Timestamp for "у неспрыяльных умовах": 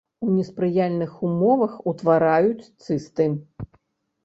0.27-1.77